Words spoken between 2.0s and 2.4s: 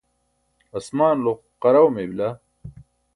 bila